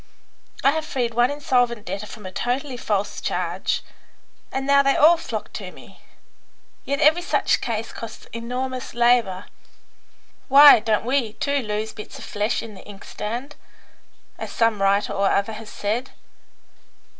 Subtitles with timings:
[0.63, 3.83] "I have freed one insolvent debtor from a totally false charge,
[4.51, 5.99] and now they all flock to me.
[6.85, 9.45] Yet every such case costs enormous labour.
[10.47, 13.55] Why, don't we, too, 'lose bits of flesh in the inkstand?'
[14.39, 16.09] as some writer or other has said.